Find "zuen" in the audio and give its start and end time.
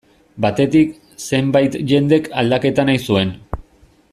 3.11-3.37